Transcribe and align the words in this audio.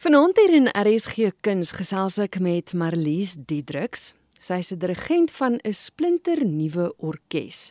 Vanaand 0.00 0.38
hier 0.40 0.54
in 0.56 0.70
RSG 0.72 1.26
Kuns 1.44 1.74
gesels 1.76 2.14
ek 2.24 2.38
met 2.40 2.72
Marlies 2.72 3.34
Diedriks. 3.36 4.14
Sy 4.40 4.56
is 4.62 4.70
'n 4.72 4.78
dirigent 4.80 5.30
van 5.30 5.60
'n 5.60 5.74
splinter 5.76 6.40
nuwe 6.40 6.86
orkes. 6.96 7.70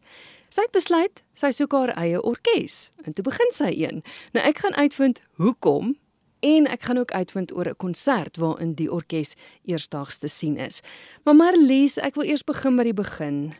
Sy 0.50 0.62
het 0.62 0.72
besluit 0.72 1.24
sy 1.34 1.50
soek 1.50 1.72
haar 1.72 1.90
eie 1.98 2.22
orkes 2.22 2.92
en 3.04 3.14
toe 3.14 3.24
begin 3.24 3.52
sy 3.52 3.72
een. 3.74 4.04
Nou 4.34 4.46
ek 4.46 4.60
gaan 4.60 4.76
uitvind 4.76 5.24
hoekom 5.42 5.98
en 6.40 6.68
ek 6.68 6.82
gaan 6.82 6.98
ook 6.98 7.12
uitvind 7.12 7.52
oor 7.52 7.68
'n 7.68 7.82
konsert 7.82 8.38
waarin 8.38 8.76
die 8.76 8.92
orkes 8.92 9.34
eersdaags 9.66 10.18
te 10.18 10.28
sien 10.28 10.58
is. 10.58 10.82
Maar 11.26 11.36
Marlies, 11.36 11.98
ek 11.98 12.14
wil 12.16 12.26
eers 12.26 12.44
begin 12.44 12.76
by 12.76 12.84
die 12.84 12.94
begin. 12.94 13.56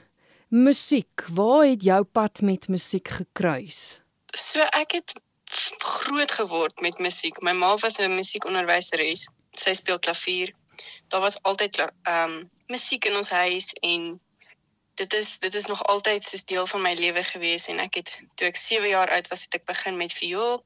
Musiek, 0.50 1.26
waar 1.34 1.66
het 1.66 1.82
jou 1.82 2.04
pad 2.04 2.42
met 2.42 2.68
musiek 2.68 3.08
gekruis? 3.08 4.00
So 4.36 4.60
ek 4.60 4.92
het 4.92 5.14
groot 5.78 6.32
geword 6.32 6.82
met 6.82 7.00
musiek. 7.00 7.42
My 7.42 7.52
ma 7.52 7.76
was 7.78 7.98
'n 8.00 8.16
musiekonderwyseres. 8.16 9.28
Sy 9.52 9.74
speel 9.74 10.00
klavier. 10.00 10.54
Daar 11.08 11.22
was 11.22 11.42
altyd 11.42 11.78
ehm 11.78 12.32
um, 12.32 12.50
musiek 12.68 13.06
in 13.06 13.16
ons 13.16 13.30
huis 13.30 13.74
en 13.74 14.20
dit 14.96 15.14
is 15.14 15.40
dit 15.40 15.56
is 15.56 15.66
nog 15.66 15.84
altyd 15.84 16.24
soos 16.24 16.46
deel 16.46 16.68
van 16.68 16.82
my 16.82 16.94
lewe 16.94 17.24
gewees 17.24 17.68
en 17.68 17.80
ek 17.80 17.96
het 17.96 18.10
toe 18.36 18.48
ek 18.48 18.56
7 18.56 18.90
jaar 18.90 19.10
oud 19.10 19.28
was 19.28 19.42
het 19.48 19.54
ek 19.54 19.66
begin 19.66 19.98
met 19.98 20.14
viool 20.14 20.66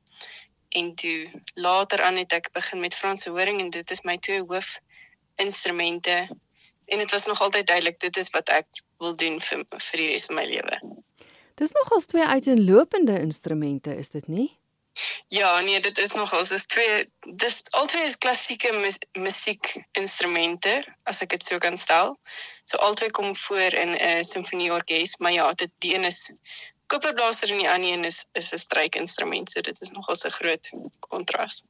en 0.70 0.96
toe 0.96 1.28
later 1.54 2.02
aan 2.02 2.18
het 2.18 2.34
ek 2.34 2.50
begin 2.52 2.80
met 2.80 2.96
Franse 2.96 3.30
horing 3.30 3.62
en 3.62 3.70
dit 3.70 3.92
is 3.92 4.02
my 4.02 4.18
twee 4.18 4.42
hoof 4.42 4.80
instrumente 5.36 6.28
en 6.86 6.98
dit 6.98 7.12
was 7.12 7.26
nog 7.26 7.42
altyd 7.42 7.68
duidelik 7.68 8.00
dit 8.00 8.18
is 8.18 8.30
wat 8.30 8.50
ek 8.50 8.68
wil 8.98 9.16
doen 9.16 9.40
vir 9.40 9.64
vir 9.70 10.02
die 10.02 10.10
res 10.12 10.26
van 10.26 10.36
my 10.36 10.46
lewe. 10.50 10.82
Dis 11.62 11.72
nogals 11.72 12.06
twee 12.10 12.26
uiteenlopende 12.26 13.20
instrumente, 13.20 13.96
is 13.96 14.10
dit 14.10 14.28
nie? 14.28 14.50
Ja, 15.34 15.60
nee, 15.60 15.80
dit 15.80 15.98
is 15.98 16.12
nogals 16.14 16.52
is 16.52 16.66
twee 16.66 17.10
dis 17.42 17.56
albei 17.74 18.04
is 18.06 18.18
klassieke 18.22 18.70
musiekinstrumente 19.18 20.74
as 21.10 21.24
ek 21.26 21.32
dit 21.34 21.46
so 21.48 21.58
kan 21.64 21.78
stel. 21.78 22.14
So 22.70 22.78
albei 22.78 23.10
kom 23.18 23.32
voor 23.46 23.74
in 23.74 23.96
'n 23.98 24.24
simfonieorkes, 24.24 25.18
maar 25.18 25.34
ja, 25.34 25.48
dit 25.54 25.72
die 25.82 25.96
een 25.96 26.06
is 26.06 26.30
koperblaser 26.88 27.50
en 27.50 27.58
die 27.58 27.70
ander 27.70 27.94
een 27.94 28.06
is 28.06 28.26
is 28.34 28.52
'n 28.54 28.62
strykinstrument. 28.62 29.50
So 29.50 29.62
dit 29.62 29.82
is 29.82 29.90
nogals 29.92 30.24
'n 30.26 30.38
groot 30.38 30.70
kontras. 31.00 31.64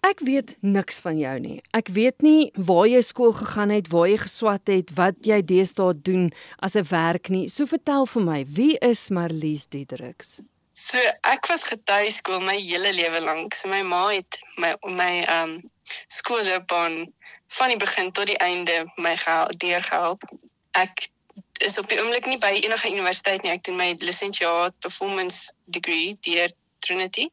Ek 0.00 0.20
weet 0.20 0.56
niks 0.60 1.00
van 1.00 1.18
jou 1.18 1.38
nie. 1.38 1.62
Ek 1.70 1.88
weet 1.88 2.20
nie 2.22 2.52
waar 2.54 2.86
jy 2.86 3.00
skool 3.00 3.32
gegaan 3.32 3.70
het, 3.70 3.88
waar 3.88 4.08
jy 4.08 4.18
geswat 4.18 4.66
het, 4.66 4.94
wat 4.94 5.14
jy 5.20 5.40
deesdae 5.42 6.02
doen 6.02 6.32
as 6.58 6.76
'n 6.76 6.84
werk 6.84 7.28
nie. 7.28 7.48
So 7.48 7.64
vertel 7.66 8.06
vir 8.06 8.22
my, 8.22 8.44
wie 8.46 8.76
is 8.78 9.08
Marlies 9.08 9.66
Diedriks? 9.66 10.40
So 10.78 11.00
ek 11.26 11.48
was 11.50 11.64
getuieskool 11.66 12.38
my 12.46 12.54
hele 12.54 12.92
lewe 12.94 13.20
lank. 13.24 13.56
So 13.58 13.66
my 13.68 13.82
ma 13.82 14.04
het 14.12 14.38
my 14.62 14.76
my 14.86 15.24
um 15.26 15.56
skoolloopbaan 16.14 17.00
van 17.56 17.72
die 17.72 17.78
begin 17.82 18.12
tot 18.12 18.30
die 18.30 18.38
einde 18.38 18.84
my 18.96 19.16
deurgehelp. 19.58 20.22
Ek 20.78 21.08
is 21.66 21.78
op 21.82 21.90
die 21.90 21.98
oomblik 21.98 22.30
nie 22.30 22.38
by 22.38 22.52
enige 22.62 22.92
universiteit 22.94 23.42
nie. 23.42 23.56
Ek 23.58 23.64
doen 23.66 23.76
my 23.76 23.96
lisensiaat 23.98 24.78
performance 24.78 25.50
degree 25.66 26.14
deur 26.22 26.54
Trinity. 26.86 27.26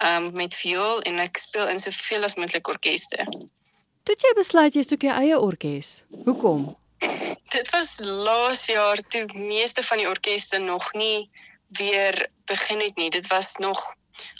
Um 0.00 0.32
met 0.32 0.56
viool 0.56 1.04
en 1.04 1.20
ek 1.20 1.36
speel 1.36 1.68
in 1.68 1.78
soveel 1.78 2.24
as 2.24 2.34
moontlik 2.40 2.68
orkeste. 2.68 3.28
Toe 4.08 4.16
jy 4.16 4.36
besluit 4.40 4.74
jy 4.74 4.88
soek 4.88 5.04
jou 5.04 5.12
eie 5.12 5.36
orkes. 5.36 5.98
Hoekom? 6.24 6.70
Dit 7.52 7.68
was 7.76 7.98
laas 8.00 8.64
jaar 8.72 8.96
toe 9.12 9.28
meeste 9.36 9.84
van 9.84 10.00
die 10.00 10.08
orkeste 10.08 10.58
nog 10.58 10.94
nie 10.96 11.28
weer 11.78 12.28
begin 12.44 12.80
het 12.80 12.96
nie. 12.96 13.10
Dit 13.10 13.26
was 13.26 13.56
nog 13.56 13.94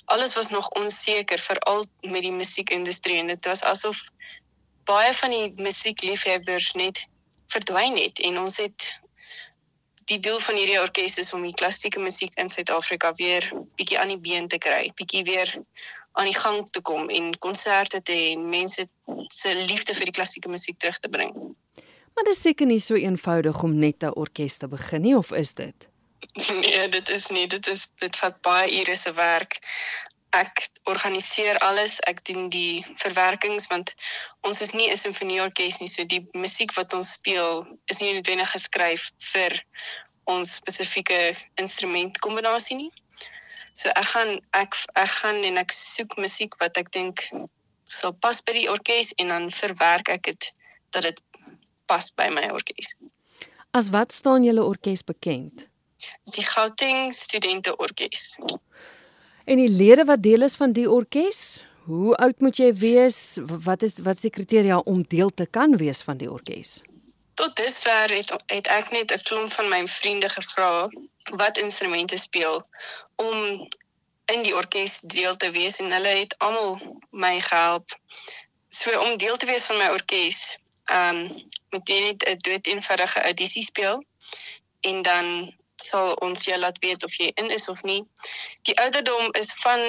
alles 0.04 0.34
was 0.34 0.48
nog 0.50 0.68
onseker 0.68 1.38
veral 1.38 1.84
met 2.00 2.22
die 2.22 2.32
musiekindustrie 2.32 3.16
en 3.16 3.26
dit 3.26 3.44
was 3.44 3.62
asof 3.62 4.02
baie 4.84 5.14
van 5.14 5.30
die 5.30 5.52
musiekliefhebbers 5.56 6.72
net 6.72 7.06
verdwyn 7.46 7.96
het 7.96 8.20
en 8.20 8.38
ons 8.38 8.56
het 8.56 8.92
die 10.04 10.20
doel 10.20 10.38
van 10.38 10.58
hierdie 10.60 10.80
orkes 10.80 11.16
is 11.18 11.32
om 11.32 11.42
die 11.42 11.54
klassieke 11.56 12.00
musiek 12.00 12.34
in 12.40 12.48
Suid-Afrika 12.48 13.12
weer 13.16 13.46
bietjie 13.78 13.98
aan 13.98 14.12
die 14.12 14.20
been 14.20 14.48
te 14.48 14.58
kry, 14.58 14.90
bietjie 14.98 15.24
weer 15.24 15.54
aan 16.12 16.28
die 16.28 16.36
gang 16.36 16.60
te 16.70 16.82
kom 16.84 17.08
en 17.08 17.32
konserte 17.38 18.02
te 18.02 18.12
hê 18.12 18.26
en 18.34 18.48
mense 18.48 18.84
se 19.32 19.54
liefde 19.64 19.96
vir 19.96 20.10
die 20.10 20.16
klassieke 20.20 20.52
musiek 20.52 20.78
terug 20.78 21.00
te 21.00 21.08
bring. 21.08 21.32
Maar 22.14 22.28
dit 22.28 22.36
is 22.36 22.44
seker 22.44 22.68
nie 22.68 22.80
so 22.82 22.94
eenvoudig 23.00 23.62
om 23.62 23.78
net 23.78 24.04
'n 24.04 24.14
orkes 24.14 24.56
te 24.56 24.68
begin 24.68 25.02
nie 25.02 25.16
of 25.16 25.32
is 25.32 25.54
dit? 25.54 25.88
Nee, 26.62 26.88
dit 26.88 27.08
is 27.08 27.26
nie. 27.26 27.46
Dit 27.46 27.66
is 27.66 27.86
dit 28.02 28.16
vat 28.16 28.40
baie 28.40 28.80
ure 28.80 28.96
se 28.96 29.12
werk. 29.12 29.58
Ek 30.30 30.68
organiseer 30.90 31.58
alles. 31.58 32.00
Ek 32.10 32.24
doen 32.24 32.48
die 32.50 32.84
verwerkings 32.96 33.66
want 33.70 33.94
ons 34.40 34.60
is 34.60 34.72
nie 34.72 34.90
'n 34.90 34.96
simfonieorkes 34.96 35.78
nie, 35.80 35.88
so 35.88 36.04
die 36.04 36.26
musiek 36.32 36.74
wat 36.74 36.92
ons 36.92 37.12
speel 37.12 37.66
is 37.86 37.98
nie 37.98 38.12
noodwendig 38.12 38.50
geskryf 38.50 39.10
vir 39.32 39.64
ons 40.24 40.54
spesifieke 40.54 41.34
instrumentkombinasie 41.54 42.76
nie. 42.76 42.92
So 43.74 43.88
ek 43.88 44.06
gaan 44.14 44.40
ek 44.52 44.76
ek 44.94 45.10
gaan 45.10 45.44
en 45.44 45.58
ek 45.58 45.72
soek 45.72 46.16
musiek 46.16 46.54
wat 46.60 46.78
ek 46.78 46.90
dink 46.90 47.28
sal 47.84 48.12
pas 48.12 48.40
by 48.40 48.52
die 48.52 48.70
orkes 48.70 49.12
en 49.18 49.28
dan 49.28 49.50
verwerk 49.50 50.08
ek 50.08 50.22
dit 50.30 50.52
dat 50.90 51.02
dit 51.02 51.20
pas 51.86 52.10
by 52.16 52.28
my 52.32 52.48
orkes. 52.50 52.94
As 53.74 53.90
wat 53.90 54.12
staan 54.12 54.44
julle 54.46 54.62
orkes 54.62 55.02
bekend? 55.02 55.68
Die 56.34 56.44
Gauteng 56.44 57.12
Studente 57.12 57.76
Orkees. 57.76 58.38
En 59.44 59.56
die 59.56 59.68
lede 59.68 60.04
wat 60.04 60.22
deel 60.22 60.42
is 60.42 60.56
van 60.56 60.72
die 60.72 60.90
orkes, 60.90 61.64
hoe 61.84 62.14
oud 62.16 62.40
moet 62.40 62.56
jy 62.56 62.70
wees? 62.80 63.38
Wat 63.44 63.82
is 63.82 63.98
wat 64.00 64.16
is 64.16 64.24
die 64.24 64.32
kriteria 64.32 64.78
om 64.78 65.02
deel 65.08 65.30
te 65.30 65.46
kan 65.46 65.76
wees 65.76 66.02
van 66.02 66.16
die 66.16 66.30
orkes? 66.30 66.82
Tot 67.34 67.56
dusver 67.56 68.10
het 68.14 68.32
het 68.46 68.66
ek 68.72 68.90
net 68.90 69.12
'n 69.12 69.22
klomp 69.28 69.52
van 69.52 69.68
my 69.68 69.86
vriende 69.86 70.28
gevra 70.28 70.88
wat 71.36 71.58
instrumente 71.58 72.16
speel 72.16 72.62
om 73.16 73.68
in 74.32 74.42
die 74.42 74.54
orkes 74.56 75.00
deel 75.00 75.36
te 75.36 75.50
wees 75.50 75.78
en 75.78 75.92
hulle 75.92 76.14
het 76.22 76.34
almal 76.38 77.00
my 77.10 77.40
gehelp. 77.40 77.98
So 78.68 79.00
om 79.00 79.16
deel 79.16 79.36
te 79.36 79.46
wees 79.46 79.64
van 79.64 79.76
my 79.76 79.88
orkes, 79.88 80.58
ehm 80.84 81.16
um, 81.16 81.48
moet 81.70 81.88
jy 81.88 82.00
net 82.00 82.24
'n 82.28 82.36
dood 82.36 82.66
eenvoudige 82.66 83.20
audisie 83.20 83.62
speel 83.62 84.04
en 84.80 85.02
dan 85.02 85.54
sal 85.84 86.14
ons 86.24 86.46
jou 86.48 86.58
laat 86.58 86.78
weet 86.82 87.04
of 87.04 87.14
jy 87.20 87.30
in 87.40 87.50
is 87.54 87.68
of 87.68 87.82
nie. 87.82 88.02
Die 88.68 88.76
ouderdom 88.80 89.32
is 89.40 89.52
van 89.62 89.80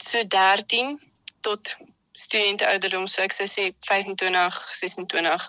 so 0.00 0.22
13 0.26 0.98
tot 1.46 1.76
studente 2.12 2.66
ouderdom, 2.66 3.06
so 3.06 3.22
ek 3.22 3.32
sou 3.32 3.46
sê 3.48 3.70
25, 3.88 4.60
26. 4.82 5.48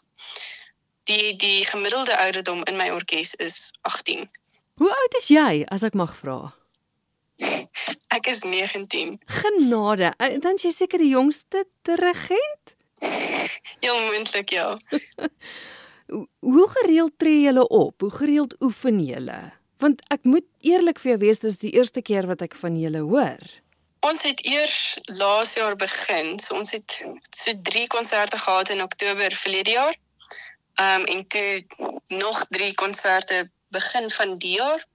Die 1.09 1.35
die 1.35 1.65
gemiddelde 1.67 2.17
ouderdom 2.17 2.63
in 2.69 2.77
my 2.79 2.89
orkes 2.93 3.35
is 3.43 3.71
18. 3.81 4.29
Hoe 4.81 4.89
oud 4.89 5.17
is 5.19 5.29
jy 5.33 5.63
as 5.69 5.83
ek 5.83 5.97
mag 5.97 6.13
vra? 6.17 6.53
Ek 8.15 8.27
is 8.29 8.43
19. 8.45 9.17
Genade, 9.25 10.11
eh, 10.21 10.37
dan 10.43 10.59
jy 10.61 10.69
seker 10.75 11.01
die 11.01 11.13
jongste 11.13 11.63
dirigent? 11.87 12.75
Heel 13.81 13.99
moontlik 14.09 14.53
ja. 14.53 14.77
hoe 16.39 16.69
gereeld 16.69 17.13
tree 17.17 17.41
julle 17.41 17.67
op? 17.67 18.01
Hoe 18.01 18.11
gereeld 18.11 18.55
oefen 18.61 19.03
julle? 19.05 19.39
Want 19.77 20.01
ek 20.13 20.23
moet 20.23 20.45
eerlik 20.59 20.99
vir 20.99 21.15
jou 21.15 21.19
wees, 21.25 21.41
dis 21.41 21.57
die 21.61 21.71
eerste 21.73 22.01
keer 22.01 22.27
wat 22.29 22.43
ek 22.45 22.55
van 22.55 22.77
julle 22.79 23.01
hoor. 23.07 23.41
Ons 24.05 24.23
het 24.25 24.41
eers 24.45 24.97
laas 25.17 25.53
jaar 25.57 25.75
begin. 25.77 26.39
So 26.39 26.57
ons 26.57 26.73
het 26.73 26.97
so 27.37 27.53
3 27.69 27.87
konserte 27.87 28.37
gehad 28.37 28.69
in 28.73 28.81
Oktober 28.81 29.31
verlede 29.31 29.77
jaar. 29.77 29.97
Um 30.81 31.05
en 31.05 31.27
toe 31.27 31.65
nog 32.07 32.45
3 32.49 32.73
konserte 32.75 33.49
begin 33.69 34.09
van 34.09 34.37
die 34.37 34.57
jaar. 34.57 34.85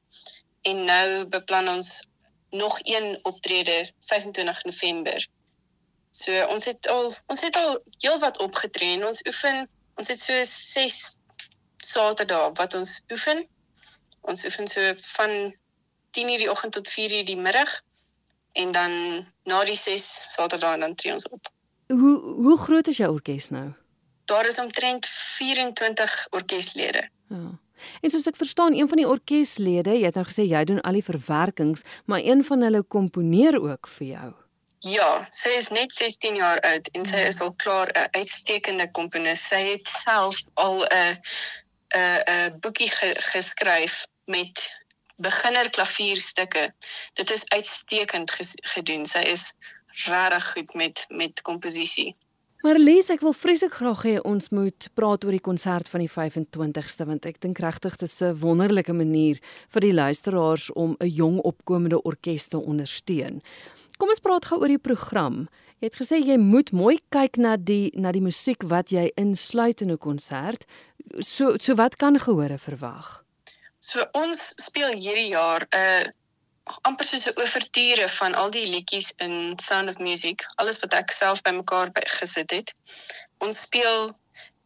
En 0.63 0.85
nou 0.85 1.27
beplan 1.31 1.69
ons 1.69 2.03
nog 2.51 2.79
een 2.83 3.19
optrede 3.23 3.91
25 4.01 4.65
November. 4.65 5.27
So 6.11 6.47
ons 6.51 6.65
het 6.65 6.89
al 6.89 7.15
ons 7.27 7.41
het 7.41 7.57
al 7.57 7.79
heelwat 7.99 8.39
opgetree 8.39 8.97
en 8.97 9.07
ons 9.07 9.23
oefen 9.27 9.69
Ons 9.97 10.09
het 10.13 10.21
so 10.21 10.43
6 10.45 11.17
Saterdae 11.85 12.51
wat 12.59 12.75
ons 12.75 13.01
oefen. 13.13 13.47
Ons 14.21 14.45
oefen 14.45 14.69
so 14.69 14.93
van 15.17 15.31
10:00 16.11 16.39
die 16.43 16.51
oggend 16.51 16.73
tot 16.73 16.89
4:00 16.89 17.25
die 17.25 17.37
middag 17.37 17.81
en 18.53 18.73
dan 18.73 18.93
na 19.45 19.65
die 19.65 19.77
6 19.77 20.25
Saterdae 20.29 20.79
dan 20.79 20.95
tree 20.95 21.13
ons 21.13 21.29
op. 21.29 21.49
Hoe 21.89 22.17
hoe 22.21 22.59
groot 22.59 22.87
is 22.89 22.97
jou 22.97 23.13
orkes 23.13 23.49
nou? 23.49 23.73
Daar 24.25 24.47
is 24.47 24.59
omtrent 24.59 25.07
24 25.07 26.27
orkeslede. 26.31 27.09
Ja. 27.29 27.59
En 28.01 28.11
soos 28.11 28.27
ek 28.27 28.37
verstaan, 28.37 28.75
een 28.75 28.89
van 28.89 28.97
die 28.97 29.09
orkeslede, 29.09 29.93
jy 29.99 30.09
het 30.09 30.17
nou 30.17 30.25
gesê 30.27 30.47
jy 30.49 30.65
doen 30.65 30.81
al 30.81 30.97
die 30.99 31.05
verwerkings, 31.05 31.85
maar 32.05 32.25
een 32.25 32.45
van 32.45 32.65
hulle 32.65 32.83
komponeer 32.83 33.61
ook 33.61 33.89
vir 33.99 34.07
jou. 34.07 34.33
Ja, 34.87 35.27
sy 35.35 35.57
is 35.59 35.73
net 35.75 35.91
16 35.91 36.37
jaar 36.39 36.61
oud 36.69 36.89
en 36.95 37.07
sy 37.09 37.25
is 37.27 37.41
al 37.43 37.51
klaar 37.63 37.91
'n 37.99 38.07
uitstekende 38.15 38.87
komponis. 38.95 39.43
Sy 39.49 39.59
het 39.73 39.89
self 39.89 40.39
al 40.55 40.85
'n 40.85 41.19
'n 41.97 42.23
'n 42.35 42.61
boekie 42.61 42.91
ge, 42.91 43.11
geskryf 43.33 44.07
met 44.27 44.63
beginner 45.17 45.71
klavierstukke. 45.71 46.73
Dit 47.15 47.31
is 47.31 47.49
uitstekend 47.49 48.31
ges, 48.31 48.53
gedoen. 48.55 49.07
Sy 49.07 49.25
is 49.35 49.53
regtig 50.07 50.53
goed 50.53 50.75
met 50.75 51.05
met 51.09 51.43
komposisie. 51.43 52.15
Maar 52.67 52.81
Lies, 52.83 53.13
ek 53.15 53.21
wil 53.23 53.31
vreeslik 53.31 53.77
graag 53.79 54.01
hê 54.03 54.13
ons 54.27 54.49
moet 54.51 54.89
praat 54.99 55.23
oor 55.23 55.35
die 55.37 55.45
konsert 55.45 55.87
van 55.87 56.03
die 56.03 56.11
25ste 56.11 57.05
want 57.07 57.29
ek 57.31 57.37
dink 57.45 57.61
regtig 57.63 57.95
dit 57.95 58.09
is 58.09 58.17
'n 58.27 58.35
wonderlike 58.43 58.91
manier 58.91 59.39
vir 59.71 59.81
die 59.87 59.93
luisteraars 59.95 60.73
om 60.75 60.97
'n 60.99 61.07
jong 61.07 61.39
opkomende 61.47 62.03
orkes 62.03 62.49
te 62.49 62.59
ondersteun. 62.59 63.41
Kom 63.99 64.09
ons 64.09 64.19
praat 64.19 64.47
gou 64.51 64.59
oor 64.59 64.73
die 64.75 64.83
program. 64.83 65.47
Jy 65.79 65.87
het 65.87 65.95
gesê 65.95 66.19
jy 66.19 66.39
moet 66.39 66.73
mooi 66.73 66.99
kyk 67.11 67.39
na 67.39 67.57
die 67.57 67.93
na 67.95 68.11
die 68.11 68.21
musiek 68.21 68.63
wat 68.65 68.91
jy 68.91 69.13
insluit 69.15 69.81
in 69.81 69.93
'n 69.93 69.99
konsert. 69.99 70.67
So 71.21 71.57
so 71.61 71.75
wat 71.77 71.97
kan 71.97 72.19
gehore 72.19 72.59
verwag? 72.59 73.23
So 73.79 74.03
ons 74.13 74.55
speel 74.57 74.91
hierdie 74.91 75.31
jaar 75.31 75.63
'n 75.71 75.79
uh, 75.79 76.11
amper 76.89 77.07
soos 77.07 77.27
'n 77.27 77.39
oorture 77.41 78.09
van 78.19 78.35
al 78.35 78.51
die 78.51 78.67
liedjies 78.69 79.13
in 79.17 79.59
Sound 79.63 79.89
of 79.89 79.99
Music, 79.99 80.43
alles 80.55 80.79
wat 80.83 80.95
ek 80.95 81.11
self 81.11 81.43
bymekaar 81.43 81.91
gesit 82.19 82.51
het. 82.51 82.73
Ons 83.39 83.61
speel 83.61 84.17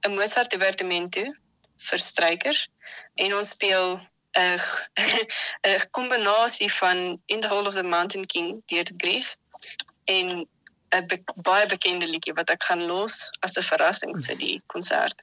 'n 0.07 0.15
Mozart 0.15 0.51
Divertimento 0.51 1.25
vir 1.89 1.99
strykers 1.99 2.69
en 3.15 3.35
ons 3.35 3.49
speel 3.49 4.01
'n 4.39 4.59
'n 5.67 5.91
kombinasie 5.91 6.73
van 6.73 7.21
In 7.27 7.41
the 7.41 7.49
Hall 7.49 7.67
of 7.67 7.75
the 7.75 7.83
Mountain 7.83 8.27
King 8.27 8.63
deur 8.67 8.89
Grieg 8.97 9.37
en 10.05 10.47
'n 10.95 11.07
be 11.07 11.23
baie 11.37 11.67
bekende 11.67 12.07
liedjie 12.07 12.35
wat 12.35 12.51
ek 12.51 12.63
gaan 12.63 12.87
los 12.87 13.31
as 13.41 13.57
'n 13.57 13.63
verrassing 13.63 14.15
vir 14.27 14.37
die 14.37 14.63
konsert. 14.67 15.23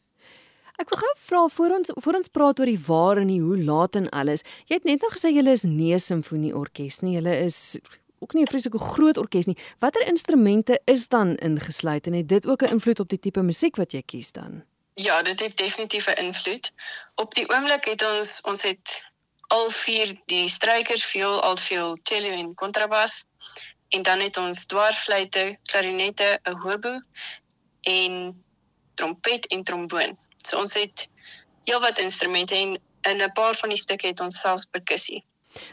Ek 0.78 0.92
wil 0.94 1.00
gou 1.02 1.14
vra 1.26 1.40
voor 1.50 1.74
ons 1.80 1.92
voor 2.06 2.18
ons 2.20 2.30
praat 2.30 2.60
oor 2.62 2.70
die 2.70 2.82
waar 2.86 3.18
en 3.18 3.32
die 3.32 3.42
hoe 3.42 3.58
laat 3.58 3.96
en 3.98 4.10
alles. 4.14 4.44
Jy 4.70 4.78
het 4.78 4.86
net 4.86 5.02
nou 5.02 5.10
gesê 5.10 5.32
julle 5.34 5.56
is 5.58 5.64
nie 5.66 5.94
'n 5.94 6.00
simfonieorkes 6.00 7.02
nie. 7.02 7.16
Julle 7.18 7.34
is 7.46 7.78
ook 8.20 8.34
nie 8.34 8.44
'n 8.44 8.48
vreeslike 8.48 8.80
groot 8.80 9.18
orkes 9.18 9.46
nie. 9.46 9.58
Watter 9.80 10.08
instrumente 10.08 10.80
is 10.86 11.08
dan 11.08 11.36
ingesluit 11.36 12.08
en 12.08 12.14
het 12.14 12.28
dit 12.28 12.48
ook 12.48 12.62
'n 12.62 12.74
invloed 12.78 13.00
op 13.00 13.10
die 13.10 13.20
tipe 13.20 13.42
musiek 13.42 13.76
wat 13.76 13.92
jy 13.92 14.02
kies 14.06 14.32
dan? 14.32 14.64
Ja, 14.94 15.22
dit 15.22 15.40
het 15.40 15.58
definitief 15.58 16.08
'n 16.08 16.22
invloed. 16.22 16.72
Op 17.16 17.34
die 17.34 17.50
oomblik 17.50 17.86
het 17.86 18.04
ons 18.06 18.42
ons 18.42 18.62
het 18.62 19.12
al 19.48 19.70
vier 19.70 20.22
die 20.26 20.48
strykers, 20.48 21.06
viool, 21.06 21.42
altviool, 21.42 21.98
cello 22.04 22.30
en 22.30 22.54
kontrabas 22.54 23.26
en 23.90 24.02
dan 24.04 24.20
het 24.20 24.38
ons 24.38 24.66
dwarsfluitte, 24.66 25.58
klarinette, 25.64 26.40
'n 26.44 26.56
hobo 26.56 27.02
en 27.82 28.44
trompet 28.94 29.48
en 29.48 29.64
tromboon. 29.64 30.18
So 30.48 30.58
ons 30.58 30.74
het 30.74 31.08
heelwat 31.68 32.00
instrumente 32.00 32.56
en 32.56 32.78
in 33.12 33.22
'n 33.22 33.32
paar 33.32 33.56
van 33.56 33.70
die 33.70 33.78
stukke 33.78 34.08
het 34.08 34.20
ons 34.20 34.40
selfs 34.40 34.66
perkussie. 34.66 35.26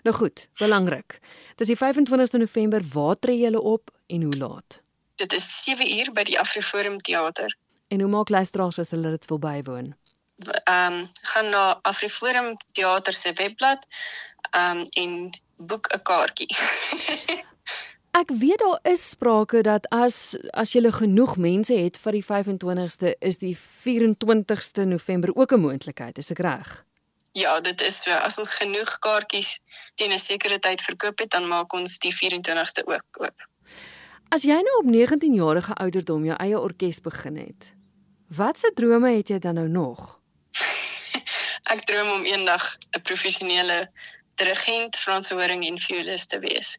Nou 0.02 0.16
goed, 0.16 0.48
belangrik. 0.58 1.20
Dis 1.56 1.66
die 1.66 1.76
25ste 1.76 2.38
November, 2.38 2.82
waar 2.92 3.18
tree 3.18 3.38
julle 3.38 3.60
op 3.60 3.90
en 4.06 4.22
hoe 4.22 4.36
laat? 4.36 4.80
Dit 5.14 5.32
is 5.32 5.62
7 5.62 5.98
uur 5.98 6.12
by 6.12 6.22
die 6.22 6.38
Afriforum 6.38 6.98
Theater. 6.98 7.56
En 7.88 8.00
hoe 8.00 8.10
maak 8.10 8.28
luisteraars 8.28 8.78
as 8.78 8.90
hulle 8.90 9.10
dit 9.10 9.24
wil 9.26 9.38
bywoon? 9.38 9.94
Ehm 10.64 10.92
um, 10.92 11.10
gaan 11.22 11.50
na 11.50 11.78
Afriforum 11.82 12.56
Theater 12.72 13.12
se 13.12 13.32
webblad 13.32 13.86
ehm 14.50 14.78
um, 14.78 14.86
en 14.90 15.40
boek 15.56 15.86
'n 15.94 16.02
kaartjie. 16.02 16.56
Ek 18.14 18.30
weet 18.30 18.58
daar 18.58 18.78
is 18.82 19.08
sprake 19.08 19.60
dat 19.66 19.88
as 19.90 20.36
as 20.54 20.72
jy 20.72 20.90
genoeg 20.94 21.32
mense 21.36 21.74
het 21.74 21.96
vir 21.98 22.14
die 22.14 22.22
25ste 22.22 23.14
is 23.18 23.40
die 23.40 23.56
24ste 23.58 24.84
November 24.86 25.30
ook 25.34 25.52
'n 25.52 25.60
moontlikheid, 25.60 26.18
is 26.18 26.30
ek 26.30 26.38
reg? 26.38 26.84
Ja, 27.32 27.60
dit 27.60 27.80
is 27.80 27.98
so. 28.02 28.10
As 28.10 28.38
ons 28.38 28.50
genoeg 28.50 28.98
kaartjies 28.98 29.58
teen 29.94 30.12
'n 30.12 30.18
sekere 30.18 30.58
tyd 30.58 30.80
verkoop 30.82 31.18
het, 31.18 31.30
dan 31.30 31.48
maak 31.48 31.72
ons 31.72 31.98
die 31.98 32.14
24ste 32.14 32.86
ook 32.86 33.18
oop. 33.18 33.48
As 34.28 34.42
jy 34.42 34.62
nou 34.62 34.76
op 34.78 34.84
19 34.84 35.34
jarige 35.34 35.74
ouderdom 35.74 36.24
jou 36.24 36.36
eie 36.38 36.60
orkes 36.60 37.00
begin 37.00 37.36
het, 37.36 37.74
watse 38.28 38.70
drome 38.74 39.10
het 39.16 39.28
jy 39.28 39.38
dan 39.38 39.54
nou 39.54 39.68
nog? 39.68 40.20
ek 41.74 41.84
droom 41.84 42.10
om 42.10 42.24
eendag 42.24 42.76
'n 42.96 43.02
professionele 43.02 43.90
dirigent, 44.34 44.96
Franse 44.96 45.34
horing 45.34 45.66
en 45.66 45.78
violis 45.78 46.26
te 46.26 46.38
wees. 46.38 46.78